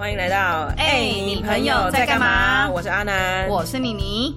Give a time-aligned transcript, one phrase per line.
[0.00, 2.70] 欢迎来到哎你朋友在干嘛？
[2.70, 4.34] 我是阿南，我是妮妮。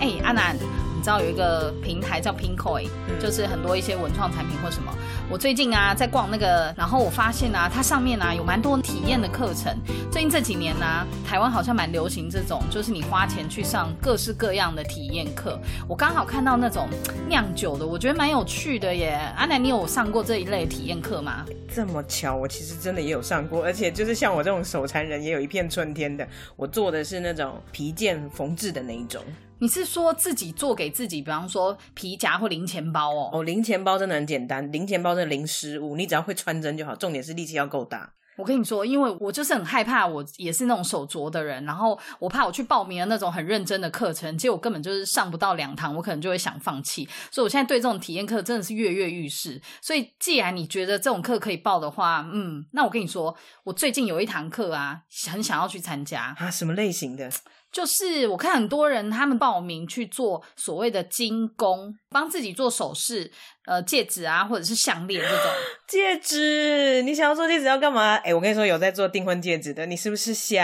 [0.00, 0.60] 哎、阿南，你
[1.02, 4.90] 知道有一个平台叫 Pinkoi，、嗯就是很多一些文创产品或什么。
[5.28, 9.76] 我最近啊在逛那个，然后我发现啊，它上面啊有蛮多体验的课程。
[10.10, 15.58] 最近这几年呢、啊台湾好像蛮流行这种，就是你花钱去上各式各样的体验课。
[15.88, 16.86] 我刚好看到那种
[17.26, 19.18] 酿酒的，我觉得蛮有趣的耶。
[19.34, 21.46] 阿南，你有上过这一类体验课吗？
[21.74, 26.28] 这么巧，我其实真的也有上过，而且就是像我这种手残人，也有一片春天的。
[26.54, 29.22] 我做的是那种皮件缝制的那一种。
[29.62, 33.30] 你是说自己做给自己，比方说皮夹或零钱包哦？
[33.32, 38.12] 哦，零钱包真的很简单，零钱包真的零失误，你只要会穿针就好，重点是力气要够大。
[38.36, 47.08] 我跟你说，因为我就是很害怕，我也是那种手拙的人，然后我怕我去报名了那种很认真的课程，结果根本就是上不到两堂，我可能就会想放弃。
[47.30, 49.62] 所以我现在对这种体验课真的是跃跃欲试。
[49.80, 57.30] 所以既然你觉得这种课可以报的话，嗯，那我跟你说，我最近有一堂课啊，很想要去参加，啊，什么类型的？
[57.72, 63.32] 就是我看很多人他们报名去做所谓的精工，帮自己做首饰，
[63.64, 65.46] 呃，戒指啊，或者是项链这种。
[65.86, 67.02] 戒指？
[67.02, 68.16] 你想要做戒指要干嘛？
[68.16, 70.62] 哎、我跟你说，有在做订婚戒指的，你是不是想？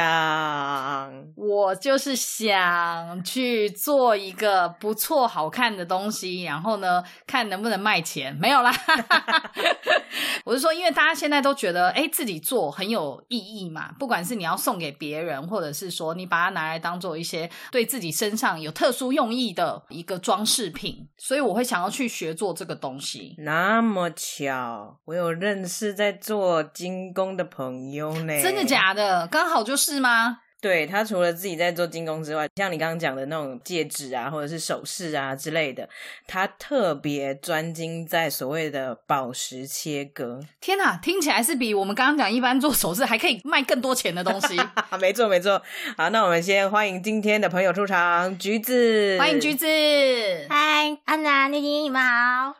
[1.34, 8.34] 我就是想去做一个不错、好看的东西，然后呢，看能不能卖钱。
[8.36, 8.70] 没有啦，
[10.44, 13.92] 我是说，因为大家现在都觉得，哎，自己做很有意义嘛。
[13.98, 23.34] 不管是你要送给别人，或者是说你把它拿来当做一些对自己身上有特殊用意的一个装饰品，所以我会想要去学做这个东西。
[23.38, 28.42] 那么巧，我有认识在做精工的朋友呢。
[28.42, 29.26] 真的假的？
[29.28, 30.41] 刚好就是吗？
[30.60, 35.88] 对他除了自己在做精工之外，像你刚刚讲的那种戒指啊，或者是首饰啊之类的，
[36.26, 40.40] 他特别专精在所谓的宝石切割。
[40.60, 44.56] 天哪，听起来是比我们刚刚讲一般做首饰还可以卖更多钱的东西。
[45.00, 45.62] 没错没错，
[45.96, 49.66] 好，那我们先欢迎今天的朋友出场，橘子，欢迎橘子，
[50.48, 52.54] 嗨，安娜、妮妮，你们好。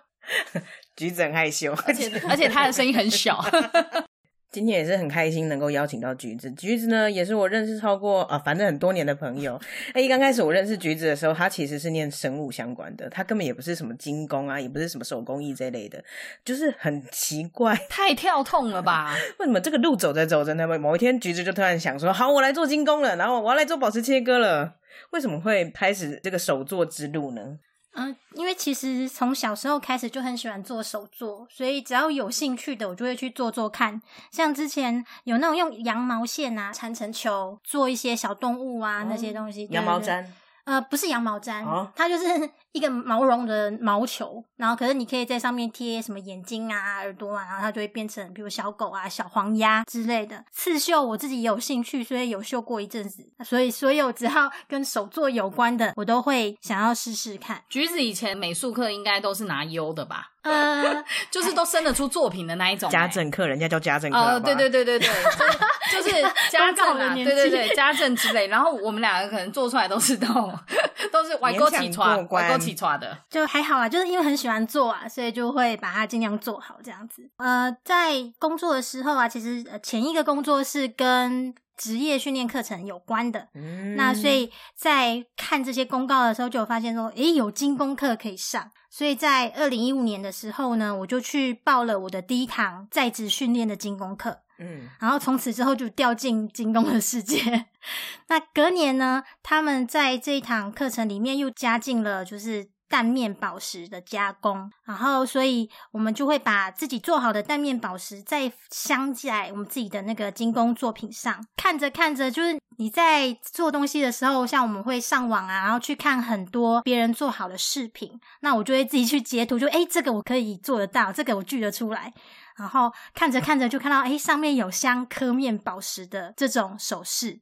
[0.95, 3.41] 橘子很害羞，而且而且他的声音很小。
[4.51, 6.51] 今天也是很开心能够邀请到橘子。
[6.53, 9.61] 橘子呢，也是我认识超过啊，反正很多年的朋友。
[9.93, 16.03] 哎，刚开始我认识橘子的时候，他其实是念生物相关的，他根本也不是什么精工啊，也不是什么手工艺这类的，
[16.45, 19.15] 就是很奇怪， 太跳痛了吧？
[19.39, 20.67] 为什么这个路走着走着呢？
[20.79, 24.77] 某一天橘子就突然想说，好，我来做精工了，然后我要来做宝石切割了。
[25.11, 27.59] 为什么会开始这个手作之路呢？
[28.01, 34.01] 嗯，因为其实从小时候开始就很喜欢做手作，所以只要有兴趣的，我就会去做做看。
[34.31, 39.67] 像之前有那种用羊毛线啊缠成球，做一些小动物啊、那些东西。
[39.73, 40.25] 羊毛毡，
[40.63, 50.45] 呃，不是羊毛毡，哦它就是一个毛绒的毛球，然后可是你可以在上面贴什么眼睛啊、耳朵啊，然后它就会变成比如小狗啊、小黄鸭之类的。
[50.53, 57.63] 刺绣我自己也有兴趣，所以有绣过一阵子，所以所有只要跟手作有关的，我都会想要试试看。
[57.69, 60.33] 橘子以前美术课应该都是拿优的吧？
[60.43, 65.13] 呃， 就是都生得出作品的那一种、家欸政课，人家叫家政课，对对对对对，就
[65.47, 65.59] 是
[65.91, 68.47] 就 是家政啊，公告的年纪对对对，家政之类。
[68.47, 70.57] 然后我们两个可能做出来都是那种
[71.13, 72.27] 都是歪沟起床
[72.59, 73.19] 起床的。
[73.31, 77.29] 就还好啊，就是因为很喜欢做啊，所以就会把它尽量做好这样子。
[77.37, 88.71] 呃，在工作的时候啊，其实前一个工作是跟职业训练课程有关的，嗯那所以在看这些公告的时候，就有发现说，诶，有精工课可以上。
[88.91, 94.41] 所以在二零一五年的时候呢，我就去报了我的第一堂在职训练的精工课。
[94.59, 97.67] 嗯，然后从此之后就掉进精工的世界。
[98.27, 111.47] 那隔年呢，他们在这一堂课程里面又加进了就是蛋面宝石的加工，然后所以我们就会把自己做好的蛋面宝石再镶在我们自己的那个精工作品上。
[111.57, 122.13] 看着看着，就是你在做东西的时候，像我们会上网啊，然后去看很多别人做好的视频，那我就会自己去截图，就诶这个我可以做得到，这个我锯得出来。
[122.57, 127.39] 然后看着看着就看到，诶，上面有镶刻面宝石的这种首饰。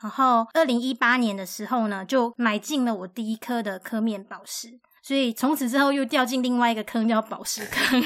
[0.00, 4.78] 然后二零一八年的时候呢，就买进了我第一颗的刻面宝石，
[5.10, 8.00] 所以从此之后又掉进另外一个坑，叫宝石坑。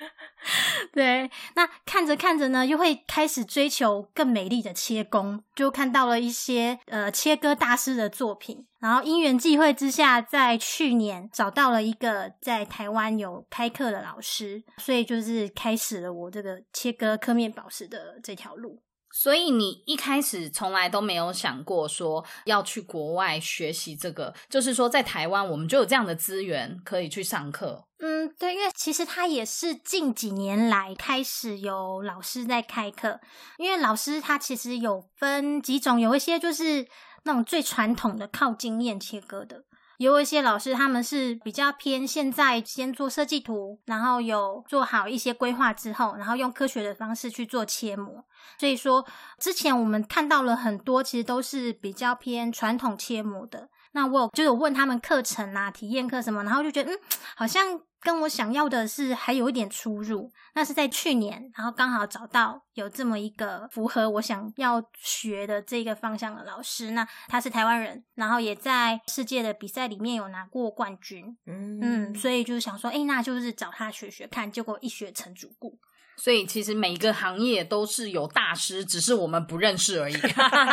[0.90, 8.66] 对，那看着看着呢，又会开始追求更美丽的切工，就看到了一些呃切割大师的作品。
[8.78, 18.80] 然后因缘际会之下，在去年找到了一个在台湾有开课的老师，所以就是开始了我这个切割刻面宝石的这条路。
[19.18, 27.82] 所以你一开始从来都没有想过说要去国外学习这个，就是说在台湾我们就有这样的资源可以去上课。
[28.00, 33.18] 嗯，对，因为其实他也是近几年来开始有老师在开课，
[33.56, 36.86] 因为老师他其实有分几种，有一些就是
[37.24, 39.64] 那种最传统的靠经验切割的。
[39.98, 48.24] 有一些老师，他们是比较偏现在先做设计图，然后有做好一些规划之后，然后用科学的方式去做切磨。
[48.58, 49.06] 所以说，
[49.38, 53.68] 之前我们看到了很多，其实都是比较偏传统切磨的。
[53.96, 56.98] 那我有就有问他们课程啊、体验课什么，然后就觉得嗯，
[57.34, 57.80] 好像。
[57.98, 75.76] 跟我想要的是还有一点出入，那是在去年，然后刚好找到有这么一个符合我想要学的这个方向的老师，那他是台湾人，然后也在世界的比赛里面有拿过冠军，嗯，所以就是想说，哎，那就是找他学学看，结果一学成主顾。
[76.16, 80.16] 所以其实每一个行业都是有大师，只是我们不认识而已。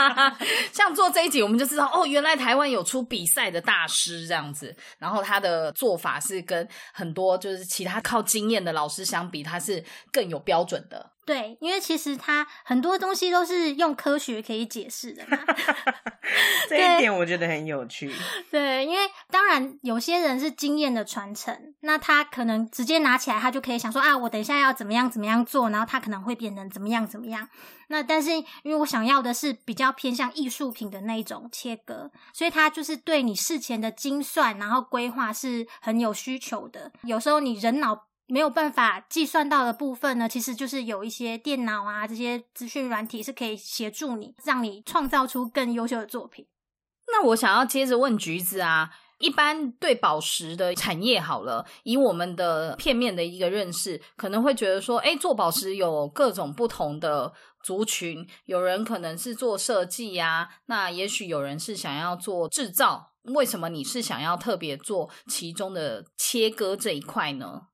[0.72, 11.12] 像做这一集，我们就知道哦，原来台湾有出比赛的大师这样子，然后他的做法是跟很多就是其他靠经验的老师相比，他是更有标准的。
[11.25, 15.39] 对，因为其实他很多东西都是用科学可以解释的嘛。
[16.68, 18.13] 这一点我觉得很有趣。
[18.51, 27.48] 对，因为当然有些人是经验的传承，那他可能直接拿起来，他就可以想说啊，我等一下要怎么样怎么样做，然后他可能会变成怎么样怎么样。
[27.90, 36.92] 那但是因为我想要的是比较偏向艺术品的那种切割，所以他就是对你事前的精算然后规划是很有需求的。
[37.04, 38.08] 有时候你人脑。
[38.26, 46.48] 没有办法计算到的部分呢，其实就是有一些电脑啊，这些资讯软体是可以协助你，让你创造出更优秀的作品。
[47.12, 48.92] 那我想要接着问橘子啊，
[49.24, 57.31] 一般对宝石的产业好了，以我们的片面的一个认识，可能会觉得说，哎，做宝石有各种不同的
[57.64, 67.68] 族群，有人可能是做设计呀，那也许有人是想要做制造，为什么你是想要特别做其中的切割这一块呢？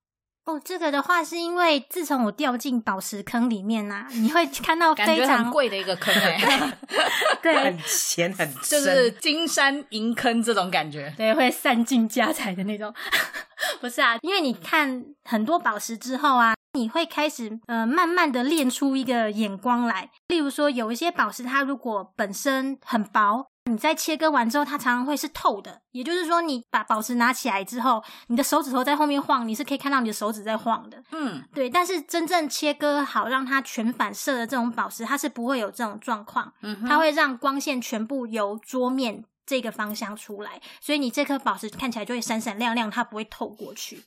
[0.49, 6.77] 哦，这个的话是因为自从我掉进宝石坑里面呐，你会看到 非常贵的一个坑哎，
[7.43, 12.91] 对，很浅很深，就是金山银坑这种感觉，对，会散尽家财的那种。
[13.79, 20.09] 不是啊，因为你看很多宝石之后啊，你会开始呃慢慢的练出一个眼光来。
[20.29, 23.45] 例如说，有一些宝石它如果本身很薄。
[23.69, 31.01] 你在切割完之后，它常常会是透的，也就是说，你把宝石拿起来之后，你的手指头在后面晃，你是可以看到你的手指在晃的。
[31.11, 31.69] 嗯，对。
[31.69, 36.51] 但是真正切割好，让它全反射的这种宝石，它是不会有这种状况。
[36.61, 39.23] 嗯，它会让光线全部由桌面。
[39.49, 43.99] 这个方向出来，所以你这颗宝石看起来就会闪闪亮亮，它不会透过去。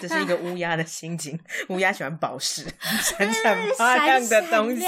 [0.00, 1.36] 这是一个乌鸦的心情，
[1.68, 2.64] 乌鸦喜欢宝石，
[3.02, 4.84] 闪闪发亮的东西。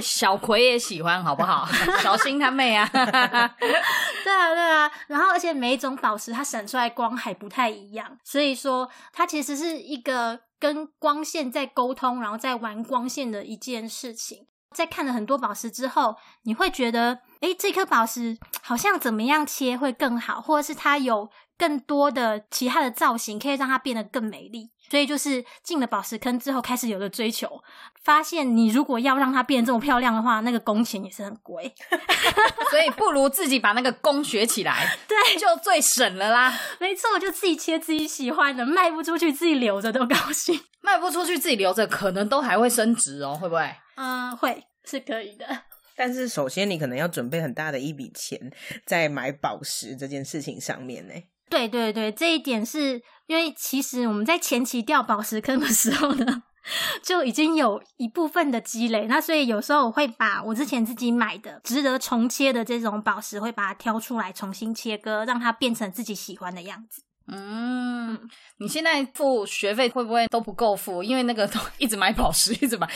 [0.00, 1.68] 小葵也喜欢，好不好？
[2.00, 2.88] 小心他妹啊！
[2.90, 4.90] 对啊，对啊。
[5.08, 14.46] 然后，而且每一种宝石它闪出来光还不太一样，所以说它其实是一个跟光线在沟通，然后在玩光线的一件事情。
[14.74, 17.20] 在看了很多宝石之后，你会觉得。
[17.40, 24.70] 哎，这颗宝石好像怎么样切会更好，或者是它有更多的其他的造型，可以让它变得更美丽。
[24.88, 27.62] 所以就是进了宝石坑之后，开始有了追求，
[28.02, 31.72] 发现你如果要让它变这么漂亮的话，那个工钱也是很贵，
[32.72, 36.58] 所以不如自己把那个工学起来， 对，就最省了啦。
[36.80, 43.70] 没错，就自己切自己喜欢的，卖不出去自己留着都高兴，卖不出去自己留着，可能都还会升值哦，会不会？
[43.96, 45.46] 嗯，会是可以的。
[45.94, 48.50] 但是首先，你可能要准备很大的一笔钱
[48.86, 51.14] 在买宝石这件事情上面呢。
[51.50, 56.44] 对对对，这一点是因为其实我们在前期掉宝石坑的时候呢，
[57.02, 59.06] 就已经有一部分的积累。
[59.08, 67.02] 那所以有时候我会把我之前自己买的值得重切的这种宝石，会把它挑出来重新切割，让它变成自己喜欢的样子。
[67.26, 68.18] 嗯，
[68.58, 71.02] 你现在付学费会不会都不够付？
[71.02, 72.88] 因为那个都 一直买宝石，一直买。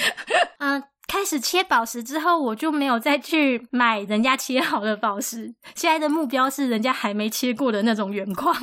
[0.58, 0.82] 嗯。
[1.06, 5.54] 开始切宝石之后，我就没有再去买人家切好的宝石。
[5.74, 8.54] 现在的目标是人家还没切过的那种原矿。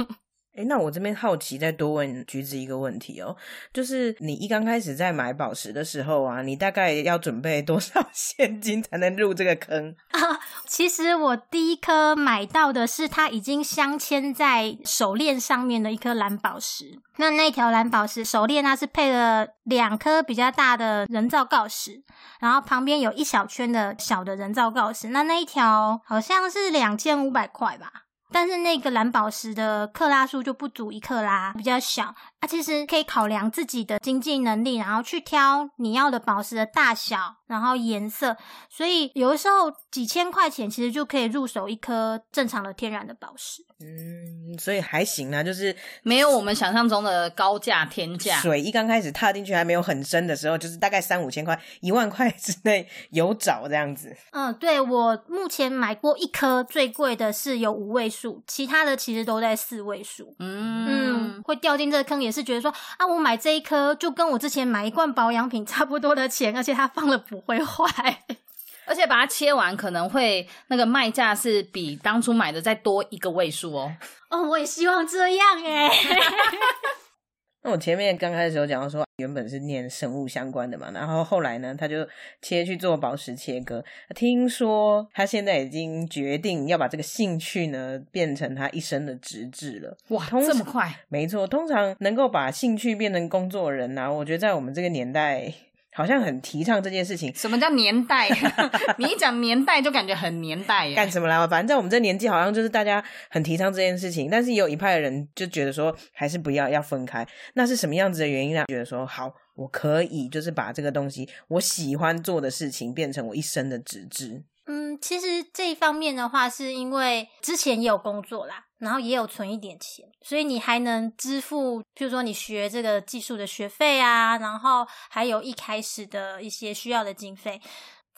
[0.55, 3.35] 哎，那我这边好奇，再多问橘子一个问题哦，
[3.73, 10.19] 就是你一刚开始在买宝石的时候啊，你大概要准备多少 现金才能入这个坑啊？
[10.67, 16.99] 其实我第一颗买到的是它已经镶嵌在手链上面的一颗蓝宝石。
[17.17, 22.03] 那那条蓝宝石手链它是配了两颗比较大的人造锆石，
[22.39, 25.09] 然后旁边有一小圈的小的人造锆石。
[25.09, 28.05] 那那一条好像是两千五百块吧。
[28.31, 32.15] 但是那个蓝宝石的克拉数就不足一克拉，比较小。
[32.39, 38.35] 啊，其实可以考量自己的经济能力，然后去挑你要的宝石的大小，然后颜色，
[38.69, 43.61] 所以有的时候几千块钱其实就可以入手一颗正常的天然的宝石。
[43.81, 48.39] 嗯，所以还行啊，就是没有我们想象中的高价天价。
[48.39, 54.15] 水一刚开始踏进去还没有很深的时候，就是大概三五千块、一万块之内有找这样子。
[54.31, 60.33] 嗯，对我目前买过一颗最贵的是有五位数，其他的其实都在四位数。
[60.39, 68.23] 嗯嗯，会掉进这个坑也是觉得说啊，我买这一颗就跟我之前买一罐保养品差不多的钱，而且它放了不会坏。
[68.83, 73.95] 而且把它切完，可能会那个卖价是比当初买的再多一个位数哦。
[74.29, 75.89] 哦，我也希望这样哎。
[77.63, 82.05] 那我前面刚开始有讲到说，原本是念生物相关的嘛，然后后来呢，他就
[82.41, 83.81] 切去做宝石切割。
[84.15, 89.95] 听说他现在已经决定要把这个兴趣呢变成他一生的职志了。
[90.09, 90.91] 哇，通这么快？
[91.07, 95.53] 没错，通常能够把兴趣变成工作人啊，我觉得在我们这个年代。
[95.93, 97.33] 好像很提倡这件事情。
[97.35, 98.29] 什么叫年代？
[98.97, 100.95] 你一讲年代就感觉很年代耶。
[100.95, 101.47] 干什么啦？
[101.47, 104.29] 反正在我们这年纪，好像就是大家很提倡这件事情。
[104.29, 107.27] 但是也有一派的人就觉得说，还是不要要分开。
[107.53, 108.65] 那是什么样子的原因呢？
[108.67, 114.43] 觉得说，好，我可以就是把这个东西我喜欢做的事情变成我一生的职志。
[114.67, 127.61] 嗯，其实这一方面的话，是因为之前也有工作啦，然后也有存一点钱，所以你还能支付，譬如说你学这个技术的学费啊，然后还有一开始的一些需要的经费。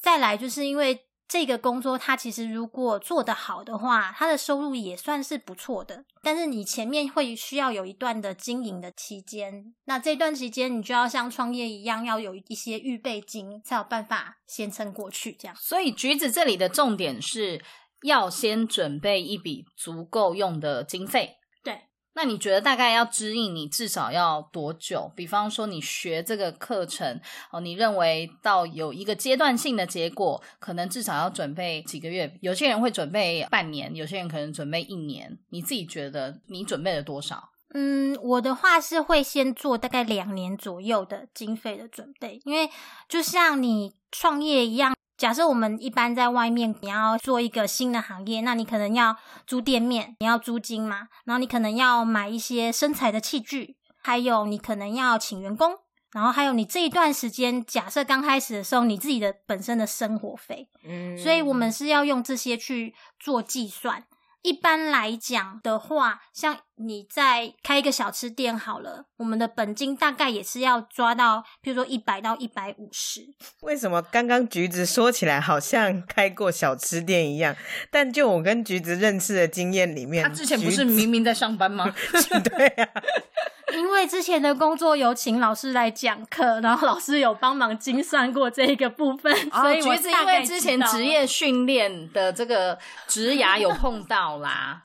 [0.01, 1.05] 再来就是因为。
[1.25, 6.03] 这个工作，它其实如果做得好的话，它的收入也算是不错的。
[6.21, 15.31] 但是你前面会需要有一段的经营的期间，那这段期间你就要像创业一样，要有一些预备金，才有办法先撑过去。
[15.33, 17.59] 这样，所以橘子这里的重点是
[18.03, 21.37] 要先准备一笔足够用的经费。
[21.63, 21.81] 对
[22.15, 25.11] 那你觉得大概要指引你至少要多久？
[25.15, 27.19] 比方说你学这个课程
[27.51, 32.37] 哦，你认为到有一个阶段性的结果，可能至少要准备几个月？
[32.41, 35.39] 有些人会准备半年，有些人可能准备一年。
[35.49, 37.49] 你自己觉得你准备了多少？
[37.73, 42.69] 嗯，我的话是会先做大概两年左右的经费的准备，因为
[43.09, 44.93] 就像你创业一样。
[45.23, 49.15] 假设我们一般在外面，你要做一个新的行业，那你可能要
[49.47, 55.75] 租店面，你要租金嘛，然后你可能要买一些生材的器具，还有你可能要请员工，
[56.11, 64.03] 然后还有你这一段时间，假设刚开始的时候，你自己的本身的生活费，嗯，所以我们是要用这些去做计算。
[64.43, 73.21] 一般来讲的话，像你在开一个小吃店好了，我们的本金大概也是要抓到，比如说一百到一百五十。
[73.61, 77.55] 为什么刚刚橘子说起来好像开过小吃店一样？
[77.89, 81.89] 但就我跟橘子认识的经验里面，他之前不是明明在上班吗？
[82.43, 82.89] 对呀。
[83.73, 92.77] 因为之前的工作有请老师来讲课，然后老师有帮忙精算过这一个部分，所以橘子因为之前职业训练的这个
[93.07, 94.83] 职涯有碰到啦。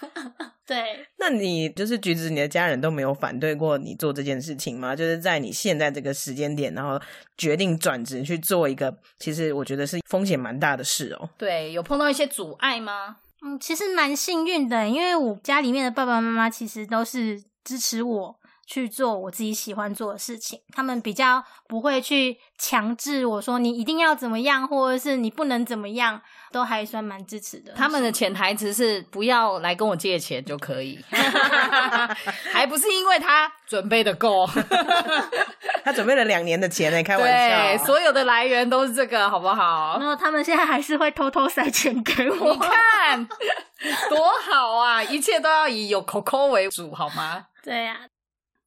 [0.66, 4.96] 对，那你就是橘子，你的家人都没有反对过你做这件事情吗？
[4.96, 7.00] 就是在你现在这个时间点，然后
[7.36, 11.28] 决定转职去做一个，其实我觉得是风险蛮大的事哦。
[11.36, 13.16] 对，有碰到一些阻碍吗？
[13.42, 17.42] 嗯，其实蛮幸运的，因为我家里面的爸爸妈妈其实都是。
[17.64, 26.20] 支持我去做我自己喜欢做的事情，他们比较不会去强制我说你一定要怎么样，或者是你不能怎么样，
[26.52, 27.72] 都还算蛮支持的。
[27.74, 30.98] 他们的潜台词是不要来跟我借钱就可以，
[32.52, 34.46] 还不是因为他准备的够，
[35.84, 39.98] 他准备了两年的钱呢，开玩笑，所有的来源都是这个，好不好？
[39.98, 43.26] 然后他们现在还是会偷偷塞钱给我，你看
[44.08, 45.02] 多好啊！
[45.02, 47.46] 一切都要以有 Coco 为主，好吗？
[47.62, 47.96] 对呀，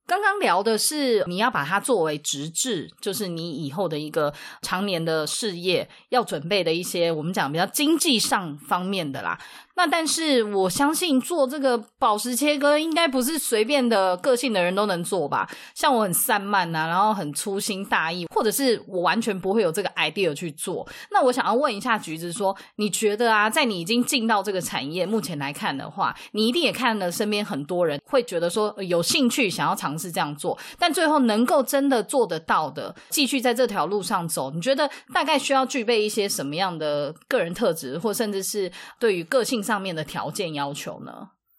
[0.07, 9.37] 刚刚聊的是你要把它作为直至，就是你以后的一个常年的事业要准备的一些，我们讲比较经济上方面的啦。
[9.77, 15.47] 那但是我相信做这个宝石切割应该不是随便的个性的人都能做吧？
[15.75, 20.87] 像我很散漫呐，然后很粗心大意，或者是我完全不会有这个 idea 去做。
[21.11, 39.66] 那我想要问一下橘子，说你觉得啊，在你已经进到这个产业目前来看的话，你一定也看了身边很多人会觉得说有兴趣想要尝试这样做，但最后能够真的做得到的，继续在这条路上走，你觉得大概需要具备一些什么样的个人特质，或甚至是对于个性？
[39.67, 41.11] 上面的条件要求呢？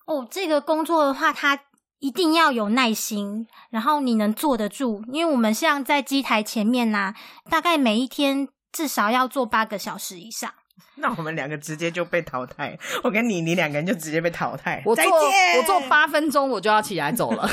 [0.07, 1.61] 哦，这个工作的话，它
[1.99, 5.05] 一定要有耐心，然后你能坐得住。
[5.13, 7.15] 因为我们像在机台前面呐，
[7.51, 10.55] 大概每一天至少要坐八个小时以上。
[10.97, 14.83] 那我们两个直接就被淘汰，我跟你，你两个人就直接被淘汰。
[14.85, 17.49] 我坐我坐八分钟我就要起来走了，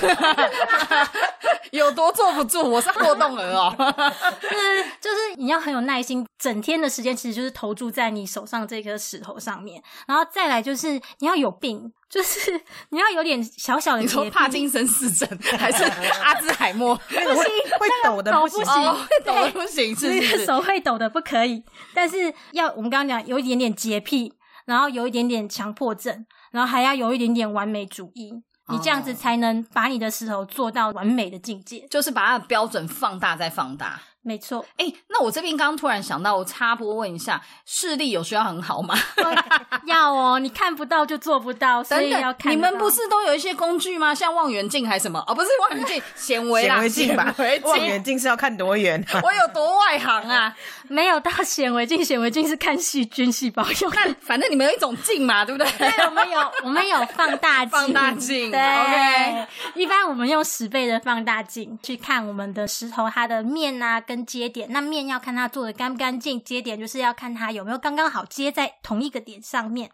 [1.72, 2.64] 有多坐不住？
[2.64, 3.76] 我是过动儿哦。
[5.00, 12.52] 就是你要很有耐心，整天的时间其实就是投注在你手上这颗石头上面，然后再来就是你要有病，就是
[12.90, 17.00] 你要有点小小的你说帕金森氏症 还是阿兹海默？
[17.10, 18.72] 那个会会抖的不行手不。
[18.72, 20.46] 行哦，抖的不行，是。
[20.46, 24.34] 手会抖的不可以，但是要我们刚刚讲有一点点洁癖，
[24.66, 28.32] 然后有一点点强迫症，然后还要有一点点完美主义，
[28.70, 31.86] 你这样子哦才能把你的石头做到完美的境界。
[31.90, 34.02] 就是把它的标准放大再放大。
[34.28, 38.98] 没错，哎、那我这边刚刚突然想到，我插播问一下，视力有需要很好吗？
[39.86, 42.52] 要哦，你看不到就做不到，所以要，看。
[42.52, 44.16] 你们不是都有一些工具吗？
[44.16, 45.24] 像望远镜还是什么？
[45.28, 47.86] 哦，不是望远镜，显微啦，显微镜吧显微，望镜。
[47.86, 49.22] 远镜是要看多远、啊？
[49.24, 50.56] 我有多外行啊？
[50.90, 53.98] 没有到显微镜，显微镜是看细菌细胞用的。
[54.04, 55.72] 那反正你们有一种镜嘛，对不对？
[55.78, 64.72] 对，我们有我们有放大镜， 放大镜对 OK 一般我们用十倍的放大镜去看我们的石头它的面啊跟接点。
[64.72, 69.90] 那面要看它做的干不干净，接点就是要看它有没有刚刚好接在同一个点上面。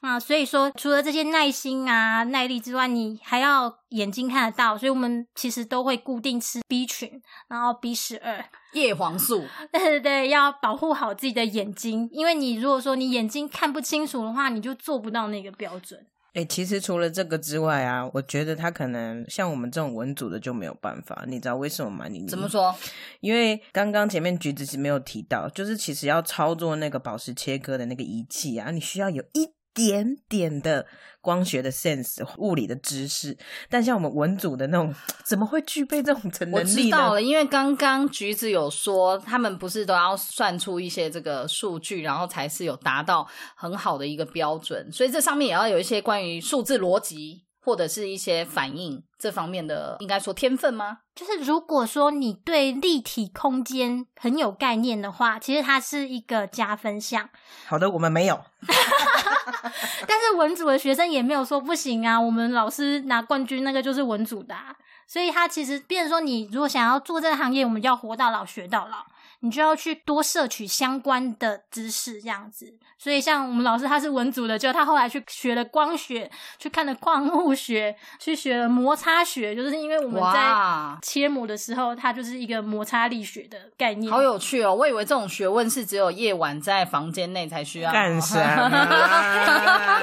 [0.00, 8.44] 啊，所以说除了这些耐心啊、耐力之外，你还要眼睛看得到，所以我们其实都会固定吃 B 群，然后 B 十二，
[8.74, 16.06] 叶黄素， 对对对，要保护好自己的眼睛，因为你如果说你眼睛看不清楚的话，你就做不到那个标准。
[16.34, 22.06] 哎、其实除了这个之外啊，我觉得他可能像我们这种文组的就没有办法，你知道为什么吗？
[22.08, 22.48] 你怎么？
[22.48, 22.74] 说？
[23.20, 30.86] 因为刚刚前面橘子是没有提到，就是其实要操作那个宝石切割的那个仪器啊，你需要有一点点的
[31.20, 33.36] 光学的 sense、物理的知识，
[33.68, 34.94] 但像我们文组的那种，
[35.24, 36.64] 怎么会具备这种能力呢？
[36.64, 50.98] 知道了，因为刚刚橘子有说，他们不是都要算出一些这个数据，然后才是有达到很好的一个标准，所以这上面也要有一些关于数字逻辑或者是一些反应这方面的，应该说天分吗？
[51.14, 57.28] 就是如果说你对立体空间很有概念的话，其实它是一个加分项。
[57.66, 58.40] 好的，我们没有。
[60.06, 64.74] 但是文组的学生也没有说不行啊，我们老师拿冠军那个就是文组的、啊，
[65.06, 69.04] 所以他其实变成说，你如果想要做这个行业，我们就要活到老学到老，
[69.40, 72.74] 你就要去多摄取相关的知识，这样子。
[73.00, 76.28] 所以像我们老师他是文组的，就他后来去学了光学，
[76.58, 80.52] 去看了矿物学，去学了摩擦学，就是因为我们在，
[81.00, 84.12] 切磨的时候，它就是一个摩擦力学的概念。
[84.12, 84.74] 好有趣哦！
[84.74, 87.92] 我以为这种学问是只有夜晚在房间内才需要。
[87.92, 90.02] 干啥嘛？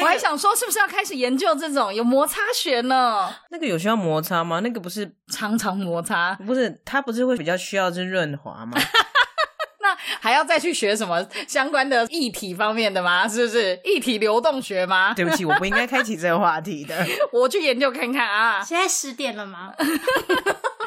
[0.00, 3.28] 我还想说，是不是要开始研究这种有摩擦学呢？
[3.50, 4.60] 那个有需要摩擦吗？
[4.60, 8.78] 那个不是常常摩擦，不是，它不是会比较需要是润滑吗？
[9.80, 13.26] 那还要再去学什么相关的液体方面的吗？
[13.28, 15.14] 是不是液体流动学吗？
[15.16, 17.06] 对不起，我不应该开启这个话题的。
[17.32, 18.60] 我去研究看看啊！
[18.62, 19.72] 现在十点了吗？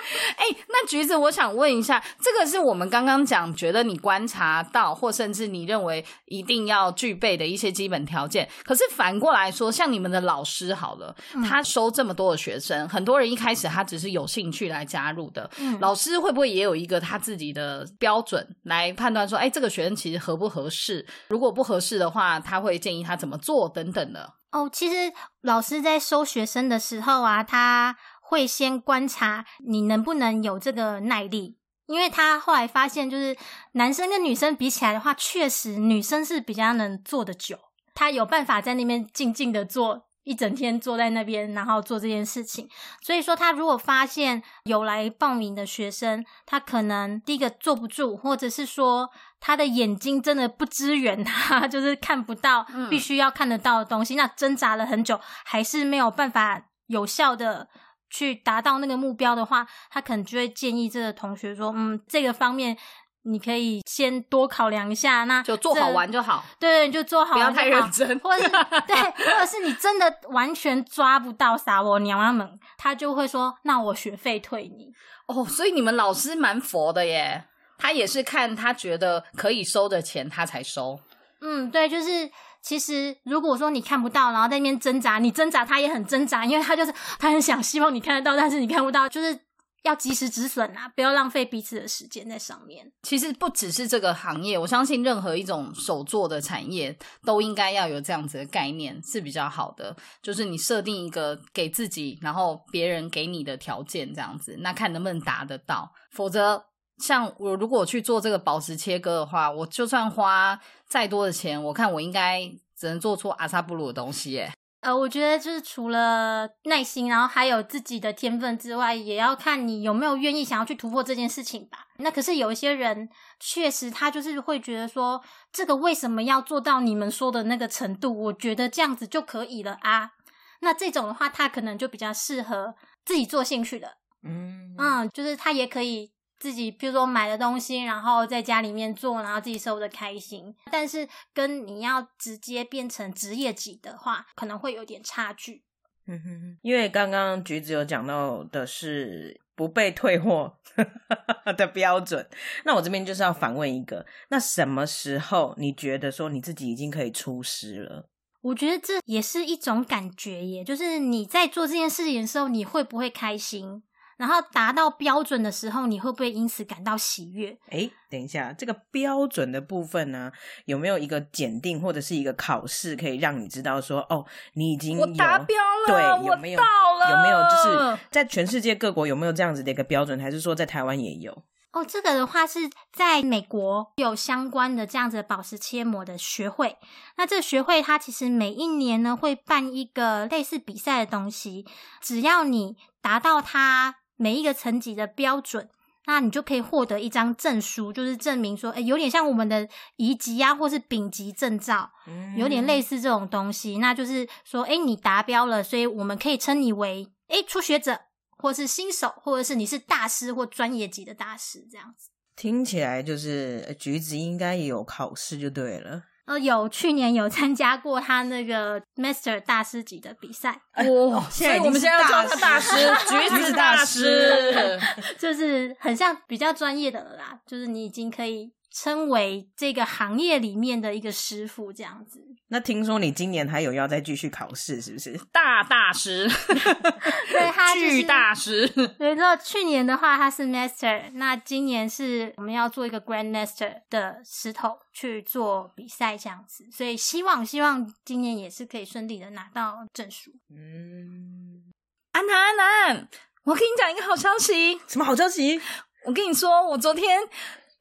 [0.38, 8.50] 哎、那橘子，我想问一下，这个是我们刚刚讲，觉得你观察到，或甚至你认为一定要具备的一些基本条件。
[8.64, 11.16] 可是反过来说，像你们的老师好了，
[11.48, 21.06] 他收这么多的学生，很多人一开始他只是有兴趣来加入的，嗯老师会不会也有一个他自己的标准来判断说，哎，这个学生其实合不合适？
[21.30, 24.34] 如果不合适的话，他会建议他怎么做等等的。
[24.52, 27.96] 哦，其实老师在收学生的时候啊，他
[28.32, 33.36] 会先观察你能不能有这个耐力，因为他后来发现，就是
[33.74, 37.60] 男生跟女生比起来的话，确实女生是比较能坐得久，
[37.94, 40.08] 他有办法在那边静静的坐。
[40.24, 42.70] 一整天坐在那边，然后做这件事情。
[43.02, 57.68] 所以说，他如果发现有来报名的学生，他可能第一个坐不住，或者是说他的眼睛真的不支援 他，就是看不到嗯必须要看得到的东西，那挣扎了很久，还是没有办法有效的
[58.12, 62.78] 去达到那个目标的话，他可能就会建议这个同学说，嗯，这个方面
[63.24, 66.44] 你可以先多考量一下，那就做好玩就好。
[66.60, 68.50] 对对，你就做好不要玩就好太认真或者是
[68.86, 74.92] 对，或者是你真的完全抓不到撒我娘啊们，他就会说，那我学费退你。
[75.28, 77.46] 哦，所以你们老师蛮佛的耶，
[77.78, 81.00] 他也是看他觉得可以收的钱，他才收。
[81.40, 82.30] 嗯，对，就是
[82.62, 89.40] 其实如果说你看不到，然后在那边挣扎，你挣扎他也很挣扎，因为他就是他很想希望你看得到，但是你看不到，就是
[89.84, 92.92] 要及时止损啊，不要浪费彼此的时间在上面。
[93.02, 96.96] 其实不只是这个行业，我相信任何一种手做的产业
[97.26, 99.96] 都应该要有这样子的概念是比较好的。
[100.22, 106.66] 就是你设定一个给自己，然后别人给你的条件这样子，那看能不能达得到，否则。
[107.02, 114.52] 像我如果我去做这个宝石切割的话，我就算花再多的钱，我看我应该只能做出阿萨布鲁的东西耶。
[114.82, 121.86] 呃，我觉得就是除了耐心，然后还有自己的天分之外，也要看你有没有愿意想要去突破这件事情吧。
[121.98, 123.08] 那可是有一些人，
[123.40, 128.12] 确实他就是会觉得说，这个为什么要做到你们说的那个程度？
[128.24, 130.14] 我觉得这样子就可以了啊。
[130.62, 132.74] 那这种的话，他可能就比较适合
[133.06, 136.12] 自己做兴趣的，嗯嗯，就是他也可以
[136.42, 140.54] 自己，譬如说买的东西，然后在家里面做，然后自己收的开心。
[140.72, 145.64] 但是跟你要直接变成职业级的话，可能会有点差距。
[146.08, 150.58] 嗯哼哼，因为刚刚橘子有讲到的是不被退货
[151.56, 152.28] 的标准，
[152.66, 158.10] 那我这边就是要反问一个：那什么时候你觉得说你自己已经可以出师了？
[158.42, 163.84] 我觉得这也是一种感觉耶，就是你在做这件事情的时候，你会不会开心？
[164.22, 167.58] 然后达到标准的时候，你会不会因此感到喜悦？
[167.72, 170.32] 哎，等一下，这个标准的部分呢，
[170.66, 176.66] 有没有一个检定或者是一个考试，可以让你知道说，哦，你已经达标了，对，有我没有到
[177.00, 181.44] 了，有没有就是在全世界各国有没有这样子的一个标准，还是说在台湾也有？
[181.72, 186.78] 哦，这个的话是在美国有相关的这样子的宝石切磨的学会。
[187.18, 191.66] 那这个学会它其实每一年呢会办一个类似比赛的东西，
[192.02, 195.68] 只要你达到它每一个层级的标准，
[196.06, 201.90] 那你就可以获得一张证书，就是证明说，哎，有点像我们的乙级啊，或是丙级证照，
[202.38, 203.80] 有点类似这种东西。
[203.80, 208.00] 那就是说，哎，你达标了，所以我们可以称你为哎初学者。
[208.44, 212.10] 或是新手，或者是你是大师或专业级的大师，这样子。
[212.36, 216.02] 听起来就是呃橘子应该也有考试就对了。
[216.26, 221.26] 呃，有去年有参加过他那个 Master 大师级的比赛，哇！
[221.32, 222.70] 现在已经所以我们现在要叫他是大师，
[223.10, 224.80] 橘子 大师。
[225.18, 232.26] 就是很像比较专业的了啦，就是你已经可以称为这个行业里面的一个师傅这样子。
[232.48, 235.20] 那听说你今年还有要再继续考试，是不是？
[235.32, 236.28] 大大师，
[237.32, 250.32] 对他就是巨大师， 对，那去年的话他是 Master，那今年是我们要做一个 Grand Master 的石头去做比赛这样子，所以希望希望今年也是可以顺利的拿到证书。
[250.50, 251.72] 嗯，
[252.12, 253.08] 安南安南，
[253.44, 255.62] 我跟你讲一个好消息，什么好消息？
[256.04, 257.20] 我跟你说，我昨天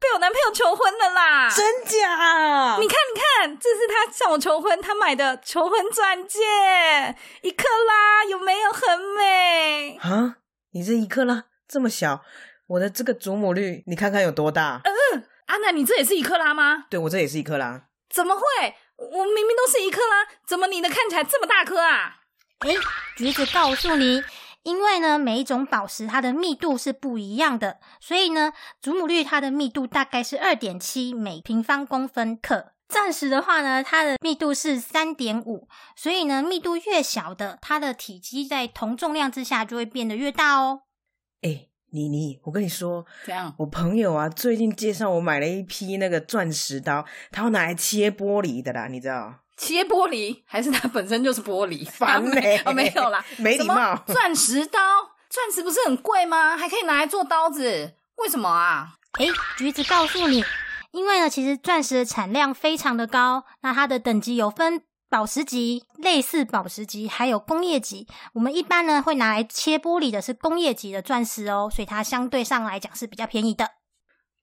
[0.00, 1.50] 被我男朋友求婚了啦！
[1.54, 2.78] 真假？
[2.80, 6.40] 你看，你看，这是他向我求婚，他买的求婚钻戒，
[7.42, 9.98] 一克拉，有没有很美？
[10.00, 10.36] 啊？
[10.72, 12.22] 你这一克拉这么小，
[12.66, 14.80] 我的这个祖母绿，你看看有多大？
[14.84, 16.86] 嗯安南，你这也是一克拉吗？
[16.88, 17.82] 对我这也是一克拉。
[18.08, 18.42] 怎么会？
[18.96, 22.16] 我明明都是一克拉，怎么你的看起来这么大颗啊？
[22.60, 22.70] 哎，
[23.16, 24.22] 橘子告诉你，
[24.62, 32.72] 因为呢，每一种宝石它的密度是不一样的，所以呢，祖母绿它的密度大概是二点七每平方公分克。
[32.88, 40.82] 钻石的话呢，它的密度是三点五，所以呢，密度越小的，它的体积在同重量之下就会变得越大哦。
[41.42, 49.39] 哎、妮妮，我跟你说，这样我朋友啊，最近介绍我买了一批那个钻石刀，他要拿来切玻璃的啦，你知道？
[49.60, 51.84] 切玻璃，还是它本身就是玻璃？
[51.84, 54.80] 烦欸 哦，没有啦，没礼貌什么钻石刀，
[55.28, 56.56] 钻石不是很贵吗？
[56.56, 58.94] 还可以拿来做刀子，为什么啊？
[59.18, 60.42] 诶，橘子告诉你，
[60.92, 68.08] 因为呢，其实钻石的产量非常的高，那它的等级有分宝石级、类似宝石级，还有工业级。
[68.32, 73.72] 我们一般呢会拿来切玻璃的是工业级的钻石哦，所以它相对上来讲是比较便宜的。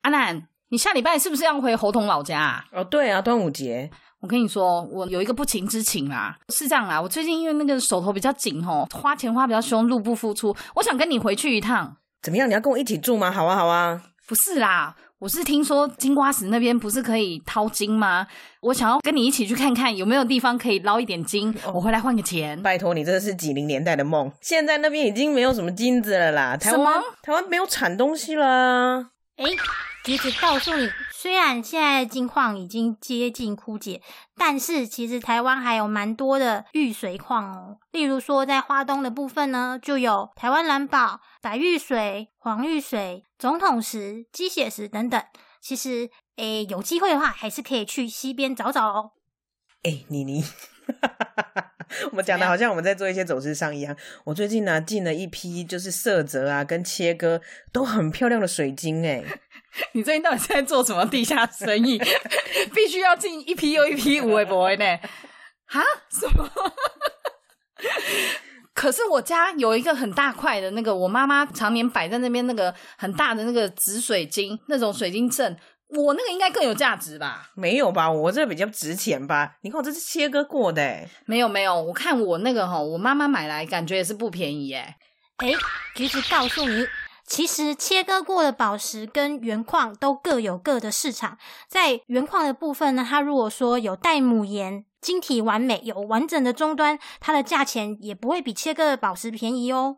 [0.01, 2.65] 阿南，你下礼拜是不是要回侯同老家啊？
[2.71, 11.95] 哦，对啊，端午节，我跟你说，我有一个不情之请啦，是这样啦，我最近因为那个手头比较紧吼，花钱花比较凶，入不敷出，我想跟你回去一趟。
[12.23, 12.49] 怎么样？
[12.49, 13.31] 你要跟我一起住吗？
[13.31, 14.01] 好啊，好啊。
[14.27, 18.27] 不是啦，我是听说金瓜石那边不是可以掏金吗？
[18.61, 22.61] 我想要跟你一起去看看有没有地方可以捞一点金，我回来换个钱。
[22.61, 26.57] 拜托你，这是几零年代的梦，现在那边已经没有什么金子了啦。
[26.57, 29.45] 台湾台湾没有产东西了啊。
[29.45, 29.55] 诶，
[30.03, 34.01] 橘子告诉你，虽然现在的金矿已经接近枯竭，
[34.35, 37.77] 但是其实台湾还有蛮多的玉髓矿哦。
[37.91, 45.21] 例如说，在花东的部分呢，就有台湾蓝宝、白玉髓、黄玉髓、总统石、鸡血石等等。
[45.59, 49.11] 其实，诶，有机会的话，还是可以去西边找找哦。
[49.83, 50.47] 哎、妮妮，哈
[51.01, 51.71] 哈哈哈
[52.11, 53.95] 我们讲的好像我们在做一些走私商一样。
[54.23, 59.23] 我最近呢进了一批就是色泽啊跟切割都很漂亮的水晶、哎，
[59.93, 61.99] 你最近到底是在做什么地下生意？
[62.73, 64.99] 必须要进一批又一批五微博呢？
[65.65, 65.81] 哈？
[66.09, 66.49] 什么？
[68.73, 75.57] 可是我家有一个很大块的那个，我妈妈常年摆在那边那个很大的那个紫水晶，那种水晶阵，
[75.89, 77.49] 我那个应该更有价值吧？
[77.55, 78.11] 没有吧？
[78.11, 79.57] 我这比较值钱吧？
[79.61, 84.97] 你看我这是切割过的，哎，没有没有，我看我那个哈，我妈妈买来感觉也是不便宜哎。
[85.37, 85.51] 哎，
[85.95, 86.87] 橘子告诉你，
[87.25, 91.37] 其实切割过的宝石跟原矿都各有各的市场。
[91.67, 94.85] 在原矿的部分呢，它如果说有带母岩。
[94.99, 99.95] 晶体完美，有完整的终端，它的价钱也不会比切割的宝石便宜哦。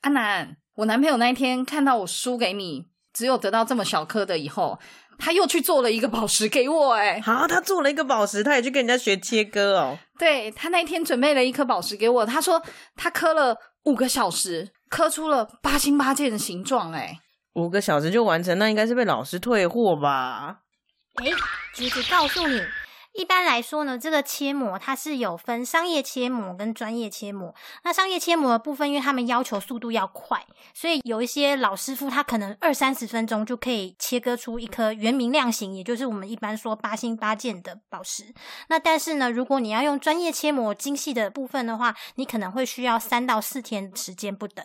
[0.00, 4.78] 阿南，我男朋友那一天看到我输给你，只有得到这么小颗的以后，
[5.18, 6.92] 他又去做了一个宝石给我。
[6.94, 9.98] 哎，好，他做了一个宝石，他也去跟人家学切割哦。
[10.18, 12.62] 对他那一天准备了一颗宝石给我，他说
[12.96, 16.92] 他磕了五个小时，磕出了八星八箭的形状。
[16.92, 17.18] 哎，
[17.54, 20.60] 五个小时就完成，那应该是被老师退货吧？
[21.16, 21.26] 哎，
[21.74, 22.60] 橘子告诉你。
[23.12, 27.54] 一般来说呢，这个切膜它是有分商业切膜跟专业切膜。
[27.82, 38.32] 那商业切膜的部分，因为他们要求速度要快，所以有一些老师傅他可能二三十分钟就可以切割出一颗圆明亮型，也就是我们一般说八星八件的宝石。
[38.68, 44.64] 那但是呢，如果你要用专业切膜精细的部分的话，你可能会需要三到四天时间不等。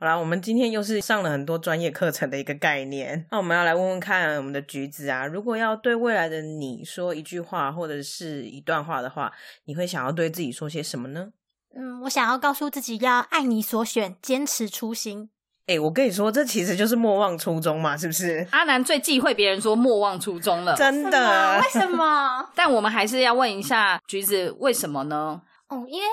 [0.00, 3.26] 好啦，我们今天又是上了很多专业课程的一个概念。
[3.32, 9.32] 那我们要来问问看，我们的橘子啊，如果要对未来的你说一句话或者是一段话的话，
[9.64, 11.30] 你会想要对自己说些什么呢？
[11.74, 15.30] 嗯，我想要告诉自己要爱你所选，坚持初心。
[15.66, 18.46] 哎，我跟你说，这其实就是莫忘初衷嘛，是不是？
[18.52, 21.60] 阿南最忌讳别人说莫忘初衷了，真的？
[21.60, 22.48] 为什么？
[22.54, 25.42] 但我们还是要问一下橘子，为什么呢？
[25.66, 26.06] 哦，因为。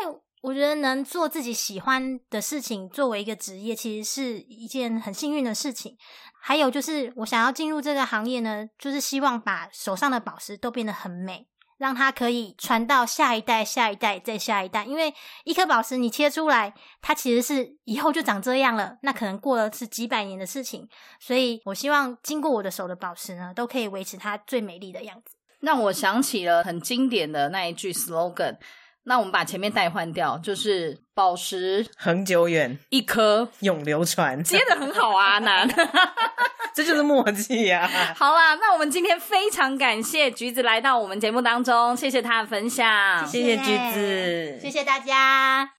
[0.45, 5.97] 我觉得能做自己喜欢的事情，作为一个职业，其实是一件很幸运的事情。
[6.39, 11.47] 还有就是，我想要进入这个行业呢，就是希望把手上的宝石都变得很美，
[11.79, 14.85] 让它可以传到下一代、下一代再下一代。
[14.85, 15.11] 因为
[15.45, 20.87] 一颗宝石你切出来，它其实是以后就长这样了，那可能过了是几百年的事情。
[21.19, 25.35] 所以我希望经过我的手的宝石呢，都可以维持它最美丽的样子。
[25.61, 28.59] 让我想起了很经典的那一句 slogan。
[29.05, 35.67] 那我们把前面代换掉，就是宝石恒久远，一颗永流传，接的很好啊，南
[36.73, 37.89] 这就是默契呀。
[38.15, 45.69] 好啦，那我们今天非常感谢橘子来到我们节目当中，谢谢他的分享，谢谢橘子，谢谢大家。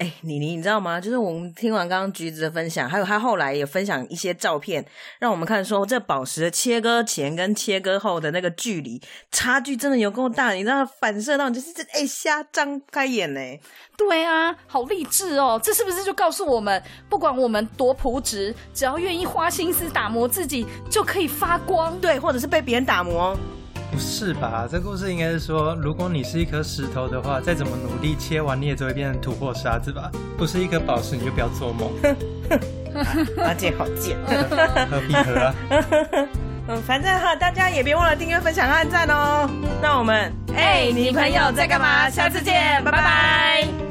[0.00, 0.98] 哎，妮妮，你知道吗？
[0.98, 4.82] 就是我们听完刚刚橘子的分享，还有他后来也分享一些照片，
[5.18, 8.98] 让我们看说这宝石切割前跟切割后的那个距离
[9.30, 13.40] 差距真的有够大，你知道反射到就是这哎瞎张开眼呢。
[13.98, 15.60] 对啊，好励志哦！
[15.62, 21.94] 这是不是就告诉我们，不管我们多朴质，只要愿意花心思打磨自己，就可以发光？
[22.00, 23.36] 对，或者是被别人打磨。
[23.90, 24.68] 不是吧？
[24.70, 30.10] 这故事应该是说，如果你是一颗石头的话，再怎么努力切完，你也只会变成土或沙子吧？
[30.38, 31.90] 不是一颗宝石，你就不要做梦。
[33.44, 34.16] 阿健好贱，
[34.90, 35.54] 何必何啊？
[36.68, 39.50] 嗯，反正哈，大家也别忘了订阅、分享、按赞哦。
[39.82, 42.08] 那我们，哎，你朋友在干嘛？
[42.08, 43.89] 下次见，拜拜。